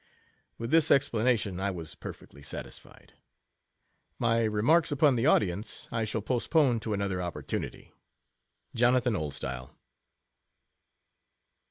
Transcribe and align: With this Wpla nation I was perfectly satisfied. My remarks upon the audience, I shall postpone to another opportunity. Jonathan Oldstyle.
With 0.57 0.71
this 0.71 0.89
Wpla 0.89 1.23
nation 1.23 1.59
I 1.59 1.69
was 1.69 1.93
perfectly 1.93 2.41
satisfied. 2.41 3.13
My 4.17 4.45
remarks 4.45 4.91
upon 4.91 5.15
the 5.15 5.27
audience, 5.27 5.87
I 5.91 6.05
shall 6.05 6.23
postpone 6.23 6.79
to 6.79 6.93
another 6.93 7.21
opportunity. 7.21 7.93
Jonathan 8.73 9.15
Oldstyle. 9.15 9.75